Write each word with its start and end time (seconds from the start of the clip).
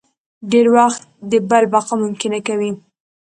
ډېری 0.49 0.71
وخت 0.77 1.01
د 1.31 1.33
بل 1.49 1.63
بقا 1.73 1.93
ممکنه 2.03 2.39
کوي. 2.47 2.71